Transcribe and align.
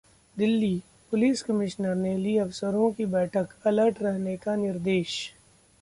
Delhi: 0.37 0.81
police 1.11 1.41
commissioner 1.43 1.95
ने 1.95 2.15
ली 2.17 2.35
अफसरों 2.37 2.91
की 2.91 3.05
बैठक, 3.07 3.55
अलर्ट 3.65 4.01
रहने 4.01 4.35
का 4.37 4.55
निर्देश 4.55 5.33